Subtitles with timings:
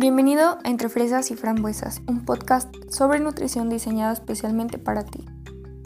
[0.00, 5.26] Bienvenido a Entre Fresas y Frambuesas, un podcast sobre nutrición diseñado especialmente para ti.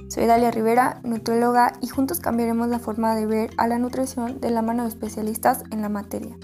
[0.09, 4.53] Soy Dalia Rivera, nutrióloga, y juntos cambiaremos la forma de ver a la nutrición de
[4.53, 6.37] la mano de especialistas en la materia.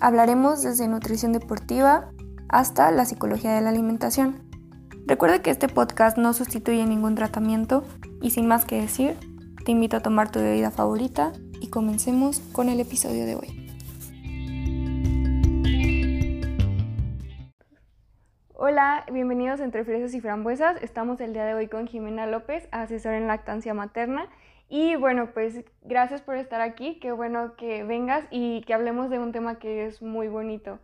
[0.00, 2.10] Hablaremos desde nutrición deportiva
[2.48, 4.42] hasta la psicología de la alimentación.
[5.06, 7.84] Recuerda que este podcast no sustituye ningún tratamiento
[8.20, 9.16] y sin más que decir,
[9.64, 11.30] te invito a tomar tu bebida favorita
[11.60, 13.57] y comencemos con el episodio de hoy.
[18.78, 20.80] Hola, bienvenidos Entre Fresas y Frambuesas.
[20.84, 24.28] Estamos el día de hoy con Jimena López, asesora en lactancia materna.
[24.68, 27.00] Y bueno, pues gracias por estar aquí.
[27.00, 30.78] Qué bueno que vengas y que hablemos de un tema que es muy bonito.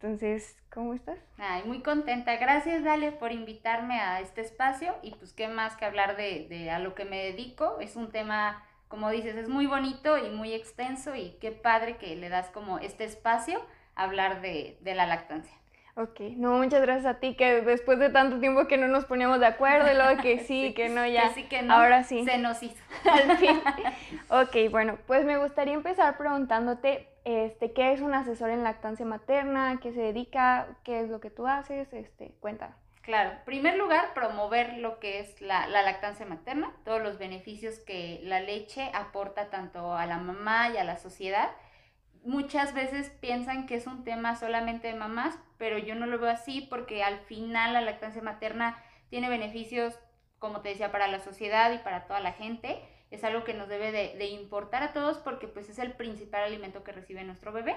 [0.00, 1.18] Entonces, ¿cómo estás?
[1.36, 2.34] Ay, muy contenta.
[2.38, 4.94] Gracias, Dale, por invitarme a este espacio.
[5.02, 7.78] Y pues, qué más que hablar de, de a lo que me dedico.
[7.78, 11.14] Es un tema, como dices, es muy bonito y muy extenso.
[11.14, 13.60] Y qué padre que le das como este espacio
[13.96, 15.54] a hablar de, de la lactancia.
[15.96, 19.38] Ok, no, muchas gracias a ti, que después de tanto tiempo que no nos poníamos
[19.38, 21.28] de acuerdo y luego que sí, que no, ya.
[21.28, 21.72] Que sí, que no.
[21.72, 22.24] Ahora sí.
[22.24, 22.82] Se nos hizo.
[23.04, 23.60] Al fin.
[24.28, 29.78] ok, bueno, pues me gustaría empezar preguntándote, este, ¿qué es un asesor en lactancia materna?
[29.80, 30.66] ¿Qué se dedica?
[30.82, 31.92] ¿Qué es lo que tú haces?
[31.92, 32.74] Este, cuéntame.
[33.02, 37.78] Claro, en primer lugar, promover lo que es la, la, lactancia materna, todos los beneficios
[37.78, 41.50] que la leche aporta tanto a la mamá y a la sociedad
[42.24, 46.30] muchas veces piensan que es un tema solamente de mamás, pero yo no lo veo
[46.30, 49.98] así porque al final la lactancia materna tiene beneficios,
[50.38, 52.82] como te decía, para la sociedad y para toda la gente.
[53.10, 56.82] Es algo que nos debe de, importar a todos porque pues es el principal alimento
[56.82, 57.76] que recibe nuestro bebé.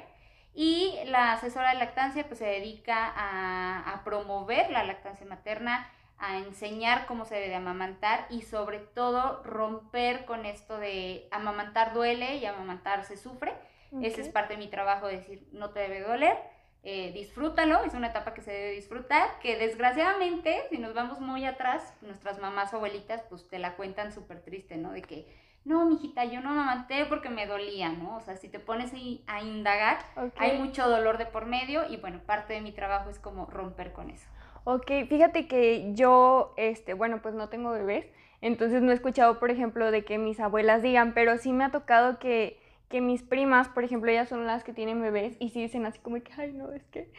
[0.56, 7.06] Y la asesora de lactancia pues se dedica a, promover la lactancia materna, a enseñar
[7.06, 12.46] cómo se debe de amamantar y sobre todo romper con esto de amamantar duele y
[12.48, 13.54] amamantar se sufre
[14.02, 16.38] ese es parte de mi trabajo, decir, no te debe doler,
[16.84, 21.46] eh, disfrútalo, es una etapa que se debe disfrutar, que desgraciadamente, si nos vamos muy
[21.46, 24.92] atrás, nuestras mamás o abuelitas, pues te la cuentan súper triste, ¿no?
[24.92, 25.28] De que,
[25.66, 28.16] no, mijita, yo no amamanté porque me dolía, ¿no?
[28.16, 28.94] O sea, si te pones
[29.28, 29.98] a indagar,
[30.38, 33.92] hay mucho dolor de por medio y bueno, parte de mi trabajo es como romper
[33.92, 34.30] con eso.
[34.64, 38.06] Ok, fíjate que yo, este, bueno, pues no tengo bebés,
[38.40, 41.72] entonces no he escuchado, por ejemplo, de que mis abuelas digan, pero sí me ha
[41.72, 45.62] tocado que que mis primas, por ejemplo, ellas son las que tienen bebés y sí
[45.62, 47.12] dicen así como que, ay, no, es que,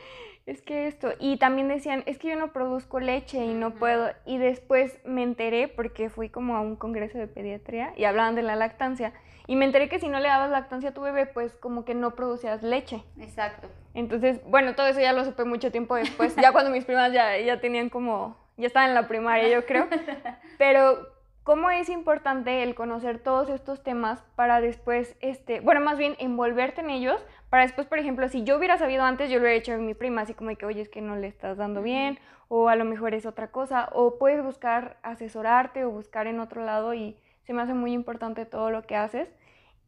[0.47, 1.11] es que esto.
[1.19, 4.11] Y también decían, es que yo no produzco leche y no puedo.
[4.25, 8.43] Y después me enteré, porque fui como a un congreso de pediatría y hablaban de
[8.43, 9.13] la lactancia.
[9.47, 11.95] Y me enteré que si no le dabas lactancia a tu bebé, pues como que
[11.95, 13.03] no producías leche.
[13.19, 13.69] Exacto.
[13.95, 17.39] Entonces, bueno, todo eso ya lo supe mucho tiempo después, ya cuando mis primas ya,
[17.39, 19.89] ya tenían como, ya estaban en la primaria, yo creo.
[20.59, 21.18] Pero
[21.49, 26.83] cómo es importante el conocer todos estos temas para después, este, bueno, más bien envolverte
[26.83, 29.73] en ellos, para después, por ejemplo, si yo hubiera sabido antes, yo lo hubiera hecho
[29.73, 32.69] a mi prima, así como que, oye, es que no le estás dando bien, o
[32.69, 36.93] a lo mejor es otra cosa, o puedes buscar asesorarte o buscar en otro lado
[36.93, 39.31] y se me hace muy importante todo lo que haces.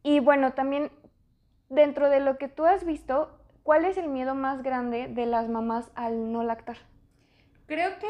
[0.01, 0.89] Y bueno, también
[1.69, 5.47] dentro de lo que tú has visto, ¿cuál es el miedo más grande de las
[5.47, 6.77] mamás al no lactar?
[7.67, 8.07] Creo que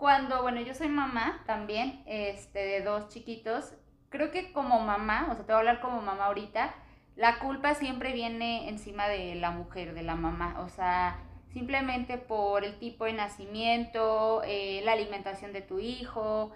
[0.00, 3.74] cuando, bueno, yo soy mamá también, este, de dos chiquitos,
[4.08, 6.74] creo que como mamá, o sea, te voy a hablar como mamá ahorita,
[7.16, 11.18] la culpa siempre viene encima de la mujer, de la mamá, o sea,
[11.52, 16.50] simplemente por el tipo de nacimiento, eh, la alimentación de tu hijo,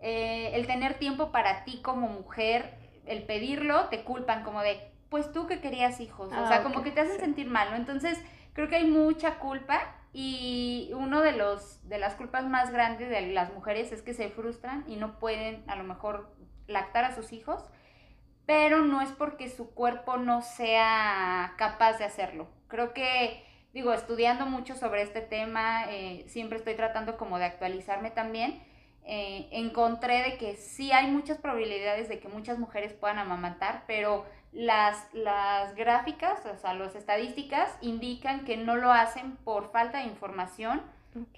[0.00, 4.80] eh, el tener tiempo para ti como mujer, el pedirlo, te culpan como de,
[5.10, 7.76] pues tú que querías hijos, o sea, ah, como que te hacen sentir mal, ¿no?
[7.76, 8.18] Entonces,
[8.54, 13.20] creo que hay mucha culpa y uno de los de las culpas más grandes de
[13.34, 16.34] las mujeres es que se frustran y no pueden a lo mejor
[16.66, 17.62] lactar a sus hijos,
[18.46, 22.48] pero no es porque su cuerpo no sea capaz de hacerlo.
[22.66, 23.44] Creo que
[23.74, 28.62] digo, estudiando mucho sobre este tema, eh, siempre estoy tratando como de actualizarme también.
[29.08, 34.26] Eh, encontré de que sí hay muchas probabilidades de que muchas mujeres puedan amamantar, pero
[34.50, 40.04] las, las gráficas, o sea, las estadísticas indican que no lo hacen por falta de
[40.04, 40.82] información,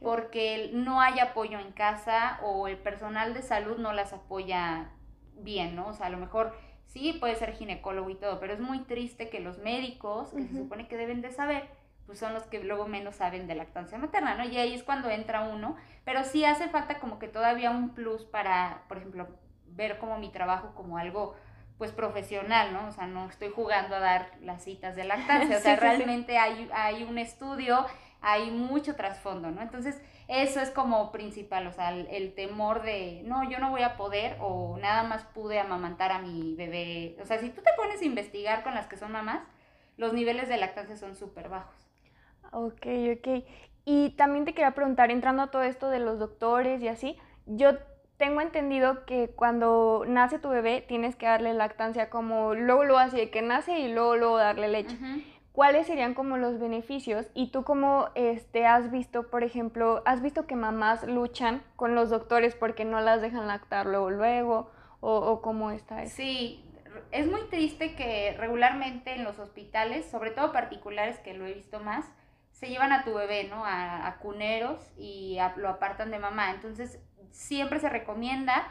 [0.03, 4.91] porque no hay apoyo en casa o el personal de salud no las apoya
[5.37, 5.89] bien, ¿no?
[5.89, 6.57] O sea, a lo mejor
[6.87, 10.57] sí puede ser ginecólogo y todo, pero es muy triste que los médicos, que se
[10.57, 11.69] supone que deben de saber,
[12.09, 14.45] pues son los que luego menos saben de lactancia materna, ¿no?
[14.45, 15.77] Y ahí es cuando entra uno,
[16.07, 19.29] pero sí hace falta como que todavía un plus para, por ejemplo,
[19.67, 21.37] ver como mi trabajo como algo
[21.77, 22.89] pues profesional, ¿no?
[22.89, 26.71] O sea, no estoy jugando a dar las citas de lactancia, o sea, realmente Hay,
[26.73, 27.85] hay un estudio,
[28.23, 29.61] hay mucho trasfondo, ¿no?
[29.61, 33.99] Entonces, eso es como principal, o sea, el, temor de, no, yo no voy a
[33.99, 37.19] poder o nada más pude amamantar a mi bebé.
[37.21, 39.43] O sea, si tú te pones a investigar con las que son mamás,
[39.99, 41.88] los niveles de lactancia son súper bajos.
[42.53, 42.87] Ok,
[43.17, 43.45] ok.
[43.85, 47.79] Y también te quería preguntar, entrando a todo esto de los doctores y así, yo
[48.19, 53.17] tengo entendido que cuando nace tu bebé tienes que darle lactancia como luego lo así
[53.17, 54.97] de que nace y luego luego darle leche.
[55.53, 57.31] ¿Cuáles serían como los beneficios?
[57.35, 62.11] Y tú como este has visto, por ejemplo, has visto que mamás luchan con los
[62.11, 64.71] doctores porque no las dejan lactar luego luego
[65.01, 66.17] o, o cómo está eso?
[66.17, 66.65] Sí,
[67.11, 71.81] es muy triste que regularmente en los hospitales, sobre todo particulares que lo he visto
[71.81, 72.05] más,
[72.59, 73.63] se llevan a tu bebé, ¿no?
[73.65, 76.51] A, cuneros y lo apartan de mamá.
[76.51, 76.99] Entonces,
[77.31, 78.67] siempre se recomienda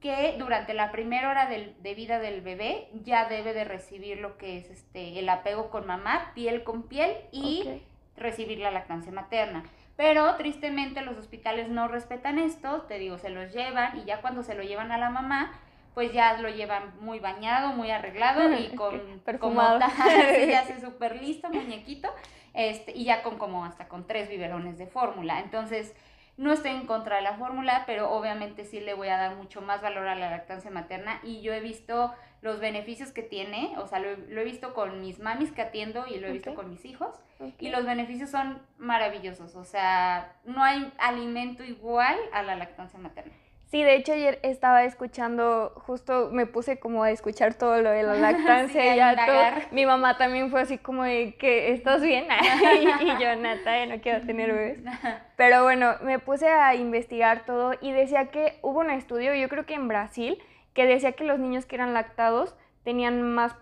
[0.00, 4.56] que durante la primera hora de vida del bebé ya debe de recibir lo que
[4.56, 7.82] es este el apego con mamá, piel con piel y
[8.16, 9.64] recibir la lactancia materna.
[9.96, 14.42] Pero tristemente los hospitales no respetan esto, te digo, se los llevan y ya cuando
[14.44, 15.52] se lo llevan a la mamá,
[15.94, 19.80] pues ya lo llevan muy bañado, muy arreglado y con perfumado.
[19.80, 20.10] Como,
[20.46, 22.10] ya se súper listo, muñequito,
[22.56, 25.40] este, y ya con como hasta con tres biberones de fórmula.
[25.40, 25.94] Entonces,
[26.36, 29.62] no estoy en contra de la fórmula, pero obviamente sí le voy a dar mucho
[29.62, 32.12] más valor a la lactancia materna y yo he visto
[32.42, 36.18] los beneficios que tiene, o sea, lo, he visto con mis mamis que atiendo y
[36.18, 37.14] lo he visto con mis hijos
[37.58, 43.32] y los beneficios son maravillosos, o sea, no hay alimento igual a la lactancia materna.
[43.66, 48.04] Sí, de hecho ayer estaba escuchando, justo me puse como a escuchar todo lo de
[48.04, 49.66] la lactancia y ya todo.
[49.72, 52.26] Mi mamá también fue así como de que estás bien
[53.00, 54.78] y, yo, Nata, no quiero tener bebés.
[55.36, 59.66] Pero bueno, me puse a investigar todo y decía que hubo un estudio, yo creo
[59.66, 60.38] que en Brasil,
[60.72, 63.56] que decía que los niños que eran lactados tenían más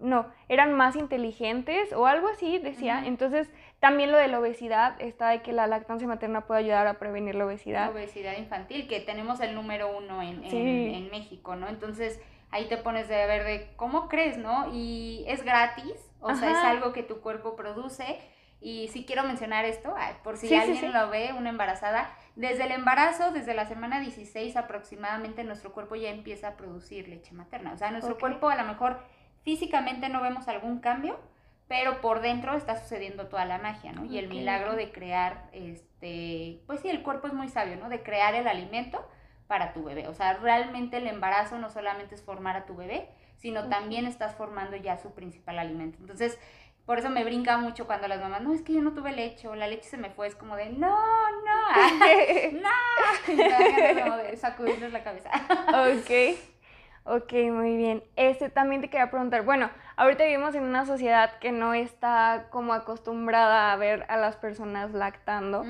[0.00, 3.02] no, eran más inteligentes o algo así, decía.
[3.04, 3.50] Entonces,
[3.82, 7.34] también lo de la obesidad está de que la lactancia materna puede ayudar a prevenir
[7.34, 7.86] la obesidad.
[7.86, 11.66] La obesidad infantil, que tenemos el número uno en, en, México, ¿no?
[11.66, 12.20] Entonces,
[12.52, 14.72] ahí te pones de ver de cómo crees, ¿no?
[14.72, 18.20] Y es gratis, o sea, es algo que tu cuerpo produce.
[18.60, 19.92] Y sí quiero mencionar esto,
[20.22, 25.42] por si alguien lo ve, una embarazada, desde el embarazo, desde la semana 16 aproximadamente,
[25.42, 27.72] nuestro cuerpo ya empieza a producir leche materna.
[27.72, 29.00] O sea, nuestro cuerpo a lo mejor
[29.42, 31.18] físicamente no vemos algún cambio,
[31.68, 34.04] pero por dentro está sucediendo toda la magia, ¿no?
[34.04, 37.88] Y el milagro de crear, este, pues sí, el cuerpo es muy sabio, ¿no?
[37.88, 39.06] De crear el alimento
[39.46, 40.08] para tu bebé.
[40.08, 44.34] O sea, realmente el embarazo no solamente es formar a tu bebé, sino también estás
[44.34, 45.98] formando ya su principal alimento.
[46.00, 46.38] Entonces,
[46.86, 49.48] por eso me brinca mucho cuando las mamás, no, es que yo no tuve leche
[49.48, 51.72] o la leche se me fue, es como de, no, no,
[52.52, 53.32] no,
[53.96, 55.30] y como de sacudirles la cabeza.
[55.68, 56.38] ok,
[57.04, 58.02] ok, muy bien.
[58.16, 62.72] Este, también te quería preguntar, bueno, ahorita vivimos en una sociedad que no está como
[62.72, 65.64] acostumbrada a ver a las personas lactando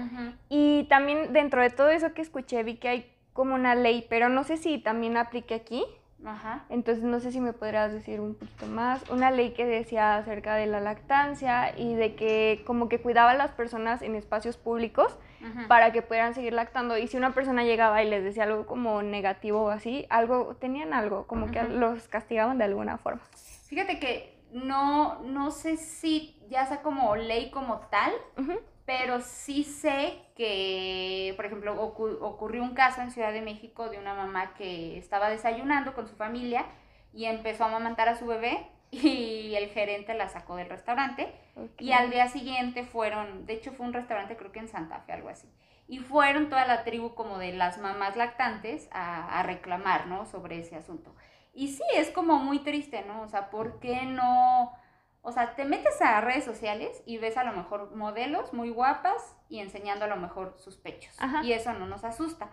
[0.48, 4.28] y también dentro de todo eso que escuché vi que hay como una ley, pero
[4.28, 5.84] no sé si también aplique aquí.
[6.24, 6.66] Ajá.
[6.68, 9.08] Entonces no sé si me podrías decir un poquito más.
[9.10, 13.34] Una ley que decía acerca de la lactancia y de que como que cuidaba a
[13.34, 15.18] las personas en espacios públicos
[15.68, 16.98] para que pudieran seguir lactando.
[16.98, 20.92] Y si una persona llegaba y les decía algo como negativo o así, algo, tenían
[20.92, 23.22] algo, como que los castigaban de alguna forma.
[23.66, 28.12] Fíjate que no, no sé si ya sea como ley como tal,
[28.84, 34.14] pero sí sé que, por ejemplo, ocurrió un caso en Ciudad de México de una
[34.14, 36.66] mamá que estaba desayunando con su familia
[37.14, 41.34] y empezó a amamantar a su bebé y el gerente la sacó del restaurante
[41.78, 45.12] y al día siguiente fueron, de hecho fue un restaurante creo que en Santa Fe,
[45.12, 45.48] algo así,
[45.88, 50.26] y fueron toda la tribu como de las mamás lactantes a, a reclamar, ¿no?
[50.26, 51.14] Sobre ese asunto.
[51.54, 53.22] Y sí, es como muy triste, ¿no?
[53.22, 54.72] O sea, ¿por qué no
[55.22, 59.36] o sea, te metes a redes sociales y ves a lo mejor modelos muy guapas
[59.48, 61.16] y enseñando a lo mejor sus pechos.
[61.44, 62.50] Y eso no nos asusta.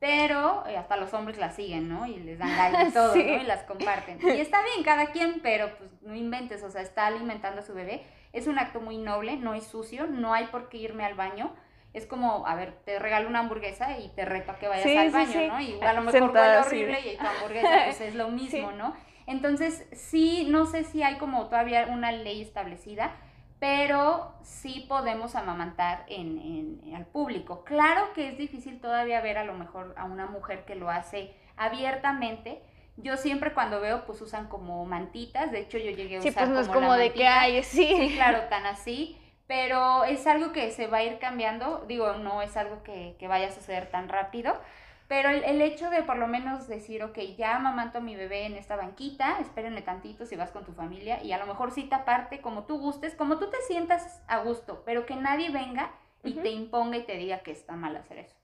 [0.00, 2.06] Pero eh, hasta los hombres las siguen, ¿no?
[2.06, 3.20] Y les dan like y todo, ¿no?
[3.20, 4.18] Y las comparten.
[4.22, 7.74] Y está bien cada quien, pero pues no inventes, o sea, está alimentando a su
[7.74, 8.02] bebé.
[8.32, 11.54] Es un acto muy noble, no es sucio, no hay por qué irme al baño.
[11.92, 15.10] Es como, a ver, te regalo una hamburguesa y te reto a que vayas al
[15.10, 15.60] baño, ¿no?
[15.60, 18.94] Y a lo mejor huele horrible y tu hamburguesa pues es lo mismo, ¿no?
[19.26, 23.12] Entonces, sí, no sé si hay como todavía una ley establecida,
[23.60, 27.62] pero sí podemos amamantar en, al público.
[27.64, 31.34] Claro que es difícil todavía ver a lo mejor a una mujer que lo hace
[31.56, 32.62] abiertamente.
[32.96, 35.52] Yo siempre cuando veo, pues usan como mantitas.
[35.52, 37.94] De hecho, yo llegué a usar sí, pues no es como de que hay, sí.
[37.98, 39.18] Sí, claro, tan así.
[39.46, 41.84] Pero es algo que se va a ir cambiando.
[41.86, 44.58] Digo, no es algo que, que vaya a suceder tan rápido.
[45.10, 48.54] Pero el, hecho de por lo menos decir, ok, ya amamanto a mi bebé en
[48.54, 52.40] esta banquita, espérenme tantito si vas con tu familia y a lo mejor cita aparte
[52.40, 55.90] como tú gustes, como tú te sientas a gusto, pero que nadie venga
[56.22, 58.36] y te imponga y te diga que está mal hacer eso.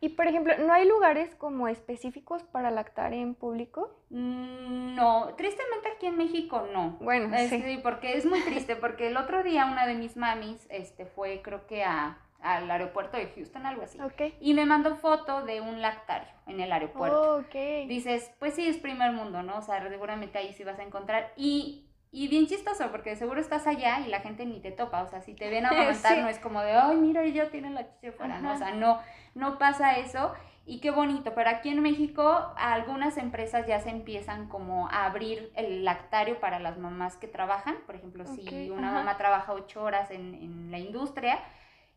[0.00, 3.96] Y por ejemplo, ¿no hay lugares como específicos para lactar en público?
[4.10, 6.98] Mm, no, tristemente aquí en México no.
[7.00, 7.80] Bueno, sí.
[7.82, 11.66] porque es muy triste, porque el otro día una de mis mamis este, fue creo
[11.66, 14.00] que a, al aeropuerto de Houston, algo así.
[14.00, 14.34] Ok.
[14.40, 17.36] Y me mandó foto de un lactario en el aeropuerto.
[17.36, 17.42] Oh.
[17.86, 19.58] Dices, pues sí, es primer mundo, ¿no?
[19.58, 21.32] O sea, seguramente ahí sí vas a encontrar.
[21.36, 25.02] Y, y bien chistoso, porque de seguro estás allá y la gente ni te topa.
[25.02, 26.20] O sea, si te ven a amamantar, Sí.
[26.20, 28.52] no es como de, ay, mira, ella tiene la chicha fuera, ¿no?
[28.52, 29.00] O sea, no,
[29.34, 30.32] no pasa eso.
[30.64, 35.50] Y qué bonito, pero aquí en México algunas empresas ya se empiezan como a abrir
[35.56, 37.78] el lactario para las mamás que trabajan.
[37.84, 38.98] Por ejemplo, si una ajá.
[38.98, 41.40] mamá trabaja ocho horas en, en la industria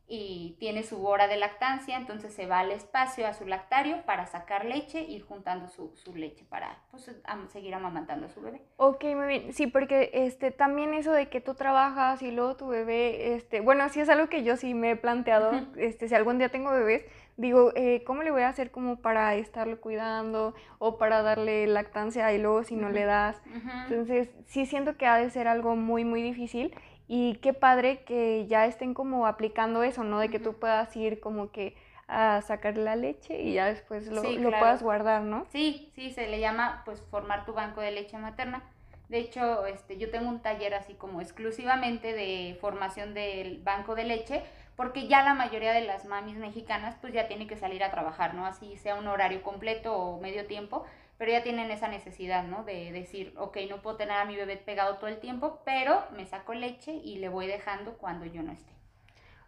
[0.08, 4.28] y tiene su hora de lactancia, entonces se va al espacio, a su lactario, para
[4.28, 7.10] sacar leche, ir juntando su, su leche para pues,
[7.48, 8.62] seguir amamantando a su bebé.
[8.78, 9.54] Ok, muy bien.
[9.54, 13.88] Sí, porque este también eso de que tú trabajas y luego tu bebé, este, bueno,
[13.90, 17.04] sí es algo que yo sí me he planteado, este, si algún día tengo bebés,
[17.38, 22.32] digo, eh, ¿cómo le voy a hacer como para estarlo cuidando o para darle lactancia
[22.32, 23.42] y luego si no le das?
[23.90, 26.76] Entonces, sí siento que ha de ser algo muy, muy difícil
[27.08, 30.20] y qué padre que ya estén como aplicando eso, ¿no?
[30.20, 31.76] De que tú puedas ir como que
[32.08, 34.60] a sacar la leche y ya después lo, Sí, lo claro.
[34.60, 35.46] puedas guardar, ¿no?
[35.52, 38.64] Sí, sí, se le llama pues formar tu banco de leche materna.
[39.10, 44.04] De hecho, este, yo tengo un taller así como exclusivamente de formación del banco de
[44.04, 44.44] leche,
[44.76, 48.34] porque ya la mayoría de las mamis mexicanas pues ya tienen que salir a trabajar,
[48.34, 48.46] ¿no?
[48.46, 50.86] Así sea un horario completo o medio tiempo,
[51.18, 52.64] pero ya tienen esa necesidad, ¿no?
[52.64, 56.26] De decir, ok, no puedo tener a mi bebé pegado todo el tiempo, pero me
[56.26, 58.72] saco leche y le voy dejando cuando yo no esté.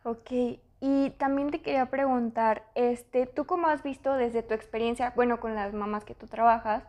[0.03, 5.39] Ok, y también te quería preguntar, este, ¿tú cómo has visto desde tu experiencia, bueno,
[5.39, 6.83] con las mamás que tú trabajas,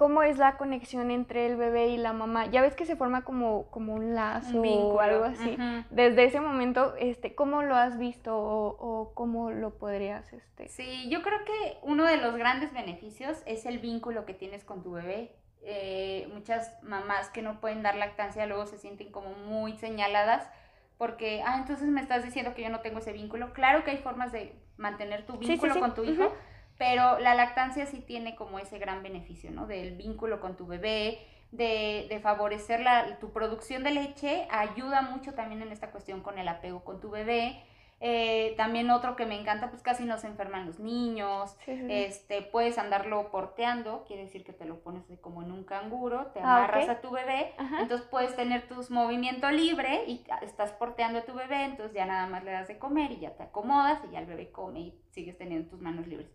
[0.00, 2.46] cómo es la conexión entre el bebé y la mamá?
[2.46, 4.94] Ya ves que se forma como, como un lazo Un vínculo.
[4.94, 5.58] o algo así.
[5.90, 10.68] Desde ese momento, este, ¿cómo lo has visto o, o cómo lo podrías, este?
[10.68, 14.82] Sí, yo creo que uno de los grandes beneficios es el vínculo que tienes con
[14.82, 15.36] tu bebé.
[15.60, 20.48] Eh, muchas mamás que no pueden dar lactancia luego se sienten como muy señaladas
[20.96, 23.52] porque, ah, entonces me estás diciendo que yo no tengo ese vínculo.
[23.52, 25.80] Claro que hay formas de mantener tu sí, vínculo sí.
[25.80, 26.34] con tu hijo, Ujú.
[26.80, 29.66] Pero la lactancia sí tiene como ese gran beneficio, ¿no?
[29.66, 31.18] Del vínculo con tu bebé,
[31.52, 36.38] de, de favorecer la, tu producción de leche, ayuda mucho también en esta cuestión con
[36.38, 37.62] el apego con tu bebé.
[38.02, 41.54] Eh, también otro que me encanta, pues casi no se enferman los niños.
[41.66, 41.92] Sí, sí, sí.
[41.92, 46.40] Este, puedes andarlo porteando, quiere decir que te lo pones como en un canguro, te
[46.40, 47.82] Ah, amarras a tu bebé, Ajá.
[47.82, 52.26] entonces puedes tener tus movimiento libre y estás porteando a tu bebé, entonces ya nada
[52.26, 55.02] más le das de comer y ya te acomodas y ya el bebé come y
[55.10, 56.30] sigues teniendo tus manos libres.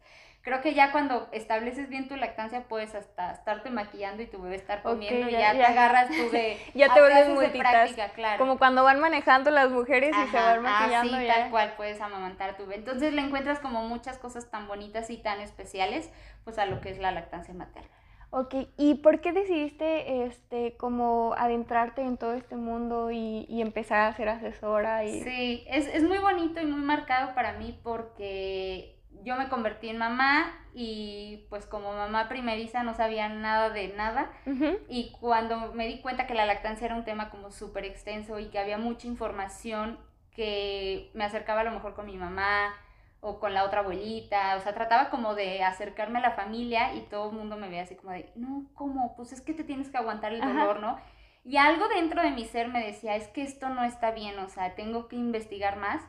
[0.46, 4.56] Creo que ya cuando estableces bien tu lactancia puedes hasta estarte maquillando y tu bebé
[4.56, 6.60] estar comiendo y ya- ya, te agarras tú de...
[6.76, 8.14] Ya te ah, vuelves multitask.
[8.14, 8.38] claro.
[8.38, 11.34] Como cuando van manejando las mujeres y se van maquillando así, ya.
[11.34, 12.76] tal cual puedes amamantar a tu bebé.
[12.76, 16.12] Entonces le encuentras como muchas cosas tan bonitas y tan especiales,
[16.44, 17.90] pues a lo que es la lactancia materna.
[18.30, 24.02] Ok, ¿y por qué decidiste este como adentrarte en todo este mundo y, y empezar
[24.02, 28.95] a ser asesora y Sí, es, es muy bonito y muy marcado para mí porque
[29.24, 34.30] yo me convertí en mamá y pues como mamá primeriza no sabía nada de nada
[34.90, 38.48] y cuando me di cuenta que la lactancia era un tema como súper extenso y
[38.48, 40.00] que había mucha información
[40.36, 42.74] que me acercaba a lo mejor con mi mamá
[43.22, 47.02] o con la otra abuelita, o sea, trataba como de acercarme a la familia y
[47.02, 49.16] todo el mundo me veía así como de, no, ¿cómo?
[49.16, 50.54] Pues es que te tienes que aguantar el Ajá.
[50.54, 51.00] dolor, ¿no?
[51.44, 54.48] Y algo dentro de mi ser me decía, es que esto no está bien, o
[54.48, 56.04] sea, tengo que investigar más.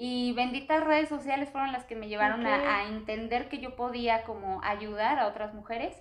[0.00, 4.22] Y benditas redes sociales fueron las que me llevaron a, a entender que yo podía
[4.22, 5.92] como ayudar a otras mujeres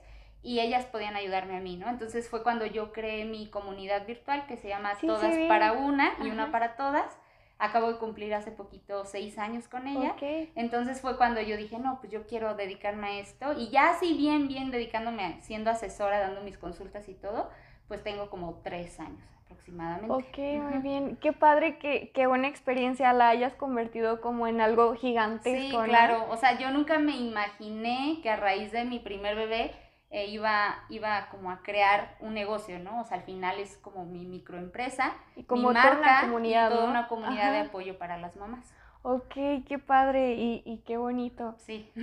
[0.44, 1.90] y ellas podían ayudarme a mí, ¿no?
[1.90, 6.14] Entonces fue cuando yo creé mi comunidad virtual que se llama Sí, Todas para Una
[6.24, 7.18] y Una para Todas.
[7.60, 10.16] Acabo de cumplir hace poquito seis años con ella.
[10.54, 13.54] Entonces fue cuando yo dije, no, pues yo quiero dedicarme a esto.
[13.54, 17.50] Y ya así bien, bien dedicándome, siendo asesora, dando mis consultas y todo,
[17.88, 20.14] pues tengo como tres años aproximadamente.
[20.14, 21.18] Ok, muy bien.
[21.18, 24.96] Qué padre que, que una experiencia la hayas convertido como en algo
[25.44, 25.88] Sí, gigantesco, ¿no?
[25.90, 26.30] claro.
[26.30, 29.74] O sea, yo nunca me imaginé que a raíz de mi primer bebé
[30.10, 33.02] eh, iba, iba como a crear un negocio, ¿no?
[33.02, 36.68] O sea, al final es como mi microempresa, Y como mi toda marca una comunidad,
[36.72, 38.74] y toda una comunidad de apoyo para las mamás.
[39.10, 39.36] Ok,
[39.66, 41.56] qué padre y, y qué bonito.
[41.60, 41.90] Sí.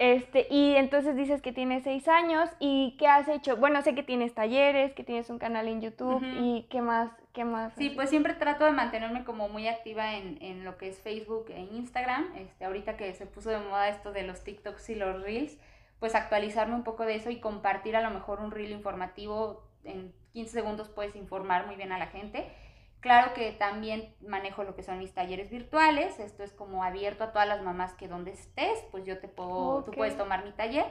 [0.00, 3.56] Este, y entonces dices que tienes seis años y ¿qué has hecho?
[3.56, 7.10] Bueno, sé que tienes talleres, que tienes un canal en YouTube y ¿qué más?
[7.32, 7.72] ¿Qué más?
[7.76, 11.46] Sí, pues siempre trato de mantenerme como muy activa en, en lo que es Facebook
[11.48, 12.32] e Instagram.
[12.36, 15.58] Este, ahorita que se puso de moda esto de los TikToks y los Reels,
[15.98, 19.64] pues actualizarme un poco de eso y compartir a lo mejor un Reel informativo.
[19.82, 22.46] En 15 segundos puedes informar muy bien a la gente.
[23.00, 27.32] Claro que también manejo lo que son mis talleres virtuales, esto es como abierto a
[27.32, 30.86] todas las mamás que donde estés, pues yo te puedo, tú puedes tomar mi taller.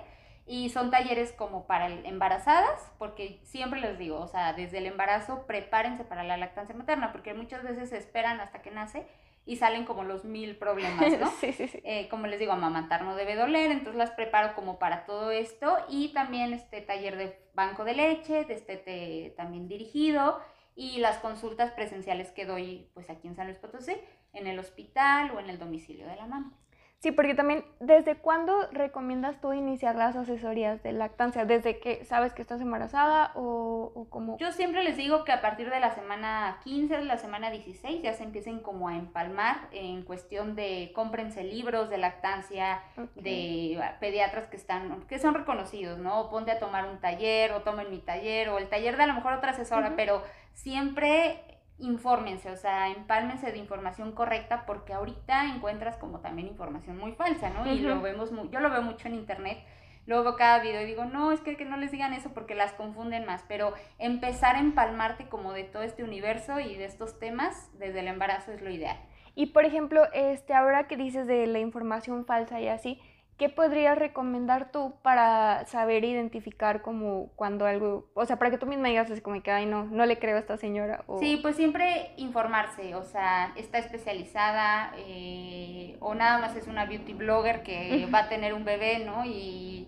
[0.46, 5.46] Y son talleres como para embarazadas, porque siempre les digo, o sea, desde el embarazo
[5.46, 9.06] prepárense para la lactancia materna, porque muchas veces se esperan hasta que nace
[9.46, 11.30] y salen como los mil problemas, ¿no?
[11.42, 11.82] sí, sí, sí.
[11.84, 15.78] Eh, como les digo, amamantar no debe doler, entonces las preparo como para todo esto
[15.90, 20.40] y también este taller de banco de leche, de este también dirigido
[20.78, 23.98] y las consultas presenciales que doy pues aquí en San Luis Potosí,
[24.32, 26.54] en el hospital o en el domicilio de la mamá.
[27.00, 31.46] Sí, porque también, ¿desde cuándo recomiendas tú iniciar las asesorías de lactancia?
[31.46, 34.36] ¿Desde que sabes que estás embarazada o, o cómo?
[34.40, 38.02] Yo siempre les digo que a partir de la semana 15, de la semana 16,
[38.02, 42.82] ya se empiecen como a empalmar en cuestión de cómprense libros de lactancia
[43.14, 46.22] de pediatras que están, que son reconocidos, ¿no?
[46.22, 49.08] O ponte a tomar un taller, o tomen mi taller, o el taller de a
[49.08, 50.24] lo mejor otra asesora, pero
[50.58, 51.40] siempre
[51.78, 57.52] infórmense, o sea, empálmense de información correcta porque ahorita encuentras como también información muy falsa,
[57.52, 57.72] ¿no?
[57.72, 59.60] Y lo vemos, muy, yo lo veo mucho en internet,
[60.08, 62.56] luego veo cada video y digo, no, es que, que, no les digan eso porque
[62.56, 67.20] las confunden más, pero empezar a empalmarte como de todo este universo y de estos
[67.20, 68.98] temas desde el embarazo es lo ideal.
[69.36, 73.00] Y por ejemplo, este, ahora que dices de la información falsa y así,
[73.38, 78.66] ¿qué podrías recomendar tú para saber identificar como cuando algo, o sea, para que tú
[78.66, 81.06] misma digas así como que, ay, no, no le creo a esta señora?
[81.20, 87.14] Sí, pues siempre informarse, o sea, está especializada eh, o nada más es una beauty
[87.14, 89.24] blogger que va a tener un bebé, ¿no?
[89.24, 89.88] Y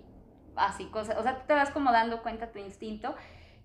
[0.56, 3.16] así cosas, o sea, tú te vas como dando cuenta tu instinto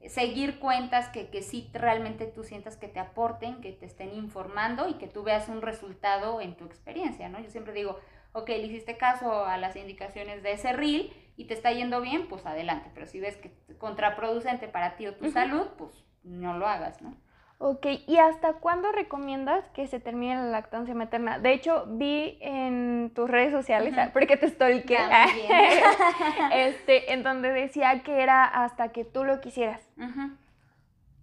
[0.09, 4.88] seguir cuentas que, que sí realmente tú sientas que te aporten, que te estén informando
[4.88, 7.41] y que tú veas un resultado en tu experiencia, ¿no?
[7.41, 7.99] Yo siempre digo,
[8.35, 12.29] ok, le hiciste caso a las indicaciones de ese reel y te está yendo bien,
[12.29, 12.91] pues adelante.
[12.93, 17.00] Pero si ves que es contraproducente para ti o tu salud, pues no lo hagas,
[17.00, 17.14] ¿no?
[17.59, 21.38] Ok, ¿y hasta cuándo recomiendas que se termine la lactancia materna?
[21.38, 24.99] De hecho, vi en tus redes sociales, porque te estoy que
[26.53, 29.81] este, en donde decía que era hasta que tú lo quisieras.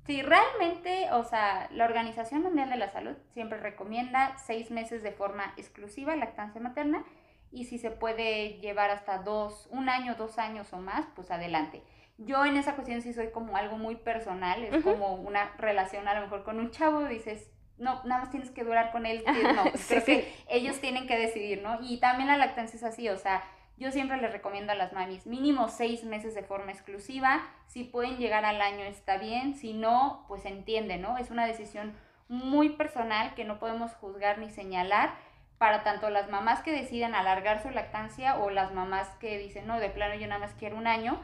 [0.06, 5.12] Sí, realmente, o sea, la Organización Mundial de la Salud siempre recomienda seis meses de
[5.12, 7.06] forma exclusiva lactancia materna
[7.52, 11.84] y si se puede llevar hasta dos, un año, dos años o más, pues adelante.
[12.18, 16.14] Yo en esa cuestión sí soy como algo muy personal, es como una relación a
[16.14, 19.64] lo mejor con un chavo, dices, no, nada más tienes que durar con él, no,
[19.88, 21.80] creo que ellos tienen que decidir, ¿no?
[21.82, 23.44] Y también la lactancia es así, o sea,
[23.82, 27.42] yo siempre les recomiendo a las mamis mínimo seis meses de forma exclusiva.
[27.66, 31.18] Si pueden llegar al año está bien, si no, pues entiende, ¿no?
[31.18, 35.16] Es una decisión muy personal que no podemos juzgar ni señalar
[35.58, 39.80] para tanto las mamás que deciden alargar su lactancia o las mamás que dicen, no,
[39.80, 41.20] de plano yo nada más quiero un año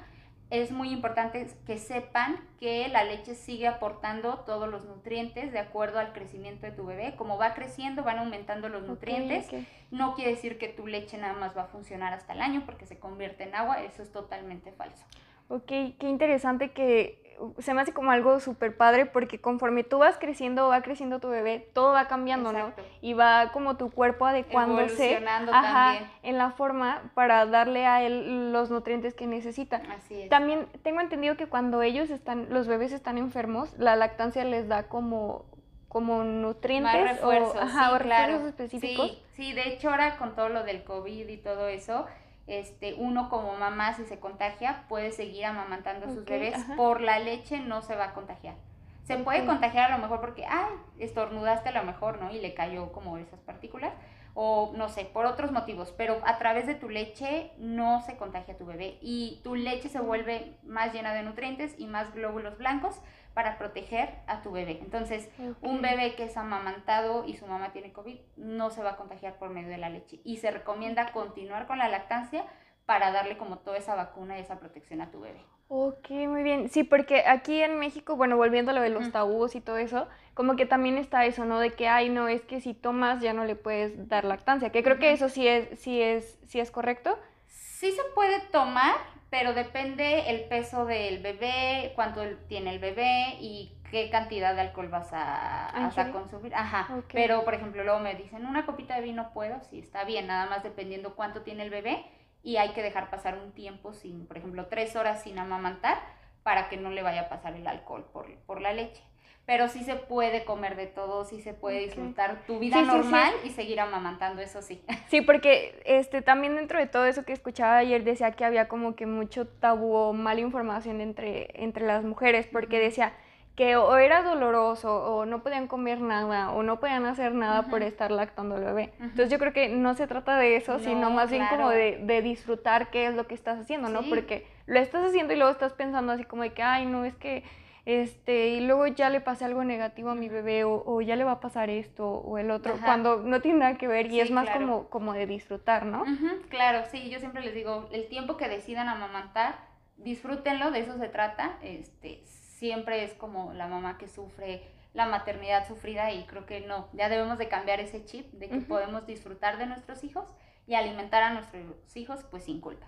[0.50, 6.00] es muy importante que sepan que la leche sigue aportando todos los nutrientes de acuerdo
[6.00, 7.16] al crecimiento de tu bebé.
[7.18, 9.48] Como va creciendo, van aumentando los nutrientes.
[9.92, 12.86] No quiere decir que tu leche nada más va a funcionar hasta el año porque
[12.86, 13.84] se convierte en agua.
[13.84, 15.06] Eso es totalmente falso.
[15.50, 17.28] Ok, qué interesante que
[17.60, 21.30] se me hace como algo súper padre porque conforme tú vas creciendo, va creciendo tu
[21.30, 22.74] bebé, todo va cambiando, ¿no?
[23.02, 28.72] Y va como tu cuerpo adecuándose ajá, en la forma para darle a él los
[28.72, 29.82] nutrientes que necesita.
[29.96, 30.30] Así es.
[30.30, 34.88] También tengo entendido que cuando ellos están, los bebés están enfermos, la lactancia les da
[34.88, 35.46] como
[35.88, 39.08] como nutrientes refuerzos, o, ajá, refuerzos específicos.
[39.08, 42.06] Sí, sí, de hecho ahora con todo lo del COVID y todo eso,
[42.48, 47.20] este, uno como mamá si se contagia puede seguir amamantando a sus bebés, por la
[47.20, 48.56] leche no se va a contagiar.
[49.04, 52.30] Se puede contagiar a lo mejor porque, ay, estornudaste a lo mejor, ¿no?
[52.32, 53.94] Y le cayó como esas partículas,
[54.34, 58.58] o no sé, por otros motivos, pero a través de tu leche no se contagia
[58.58, 63.02] tu bebé y tu leche se vuelve más llena de nutrientes y más glóbulos blancos
[63.38, 64.80] para proteger a tu bebé.
[64.82, 65.30] Entonces,
[65.62, 69.38] un bebé que es amamantado y su mamá tiene COVID no se va a contagiar
[69.38, 72.46] por medio de la leche y se recomienda continuar con la lactancia
[72.88, 75.46] para darle como toda esa vacuna y esa protección a tu bebé.
[75.68, 76.68] Ok, muy bien.
[76.70, 80.08] Sí, porque aquí en México, bueno, volviendo a lo de los tabús y todo eso,
[80.34, 81.60] como que también está eso, ¿no?
[81.60, 84.82] De que, ay, no, es que si tomas ya no le puedes dar lactancia, que
[84.82, 87.20] creo que eso sí es, sí es, sí es correcto.
[87.46, 88.96] Sí se puede tomar,
[89.30, 94.90] pero depende el peso del bebé, cuánto tiene el bebé y qué cantidad de alcohol
[94.90, 96.54] vas a, a consumir.
[96.56, 96.88] Ajá.
[97.12, 100.48] Pero, por ejemplo, luego me dicen, una copita de vino puedo, sí, está bien, nada
[100.48, 102.06] más dependiendo cuánto tiene el bebé
[102.44, 105.98] y hay que dejar pasar un tiempo sin, por ejemplo, tres horas sin amamantar
[106.44, 109.04] para que no le vaya a pasar el alcohol por, por la leche.
[109.48, 113.50] Pero sí se puede comer de todo, sí se puede disfrutar tu vida normal y
[113.52, 114.84] seguir amamantando, eso sí.
[115.08, 118.98] Sí, porque este, también dentro de todo eso que escuchaba ayer decía que había como
[118.98, 123.14] que mucho tabú o mala información entre, entre las mujeres, porque decía
[123.56, 127.84] que o era doloroso o no podían comer nada o no podían hacer nada por
[127.84, 128.92] estar lactando al bebé.
[129.00, 132.92] Entonces yo creo que no se trata de eso, sino más bien como de, disfrutar
[132.92, 134.02] qué es lo que estás haciendo, ¿no?
[134.10, 137.16] Porque lo estás haciendo y luego estás pensando así como de que, ay, no, es
[137.16, 137.44] que,
[137.88, 141.32] este, y luego ya le pasé algo negativo a mi bebé o, ya le va
[141.32, 144.50] a pasar esto o el otro, cuando no tiene nada que ver y es más
[144.50, 146.04] como, como de disfrutar, ¿no?
[146.50, 149.56] claro, sí, yo siempre les digo, el tiempo que decidan amamantar,
[149.96, 155.66] disfrútenlo, de eso se trata, este, siempre es como la mamá que sufre la maternidad
[155.66, 159.58] sufrida y creo que no, ya debemos de cambiar ese chip de que podemos disfrutar
[159.58, 160.26] de nuestros hijos
[160.68, 162.88] y alimentar a nuestros hijos pues sin culpa.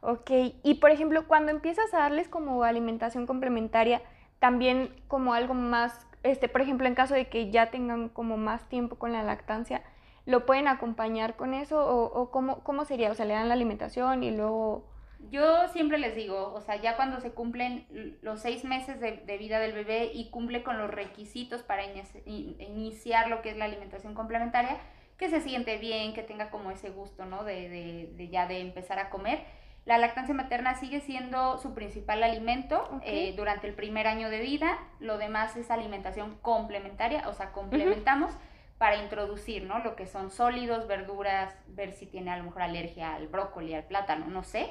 [0.00, 0.30] Ok,
[0.62, 4.00] y por ejemplo, cuando empiezas a darles como alimentación complementaria,
[4.40, 8.68] también como algo más, este, por ejemplo, en caso de que ya tengan como más
[8.68, 9.82] tiempo con la lactancia,
[10.26, 13.12] ¿lo pueden acompañar con eso o, cómo, cómo sería?
[13.12, 14.90] O sea, le dan la alimentación y luego
[15.28, 17.86] yo siempre les digo, o sea, ya cuando se cumplen
[18.22, 21.84] los seis meses de, vida del bebé y cumple con los requisitos para
[22.24, 24.78] iniciar lo que es la alimentación complementaria,
[25.18, 27.44] que se siente bien, que tenga como ese gusto, ¿no?
[27.44, 29.44] De, ya de empezar a comer.
[29.86, 34.78] La lactancia materna sigue siendo su principal alimento eh, durante el primer año de vida.
[35.00, 38.32] Lo demás es alimentación complementaria, o sea, complementamos
[38.78, 39.78] para introducir, ¿no?
[39.80, 43.84] Lo que son sólidos, verduras, ver si tiene a lo mejor alergia al brócoli, al
[43.84, 44.70] plátano, no sé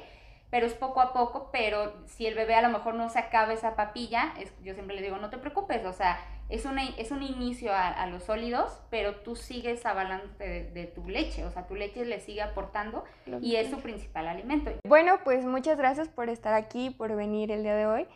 [0.50, 3.52] pero es poco a poco, pero si el bebé a lo mejor no se acaba
[3.52, 6.18] esa papilla, es, yo siempre le digo, no te preocupes, o sea,
[6.50, 11.44] es, una, es un inicio a, los sólidos, pero tú sigues avalando de, tu leche,
[11.44, 13.04] o sea, tu leche le sigue aportando
[13.40, 14.72] y es su principal alimento.
[14.86, 18.06] Bueno, pues muchas gracias por estar aquí, por venir el día de hoy.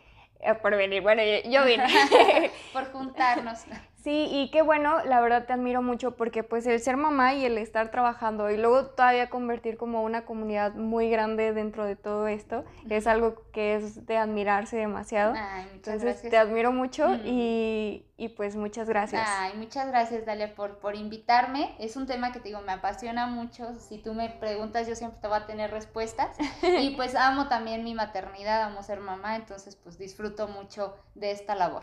[0.41, 1.85] Eh, por venir, bueno, yo vine.
[2.73, 3.65] por juntarnos.
[4.05, 7.43] Sí, y qué bueno, la verdad te admiro mucho porque pues el ser mamá y
[7.43, 12.27] el estar trabajando y luego todavía convertir como una comunidad muy grande dentro de todo
[12.27, 15.33] esto es algo que es de admirarse demasiado.
[15.35, 17.21] Ay, Entonces te admiro mucho mm.
[17.25, 19.27] y, y, pues muchas gracias.
[19.27, 21.75] Ay, muchas gracias Dalia por, por invitarme.
[21.79, 23.73] Es un tema que te digo, me apasiona mucho.
[23.79, 26.37] Si tú me preguntas, yo siempre te voy a tener respuestas.
[26.79, 31.55] y pues amo también mi maternidad, amo ser mamá, entonces pues disfruto mucho de esta
[31.55, 31.81] labor.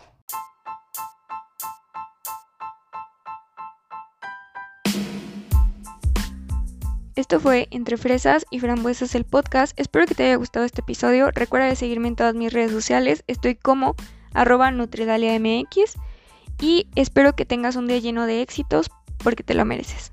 [7.14, 9.78] Esto fue Entre Fresas y Frambuesas el podcast.
[9.78, 11.30] Espero que te haya gustado este episodio.
[11.30, 13.22] Recuerda de seguirme en todas mis redes sociales.
[13.26, 13.96] Estoy como
[14.32, 15.96] arroba NutriDaliaMX
[16.58, 20.12] y espero que tengas un día lleno de éxitos porque te lo mereces.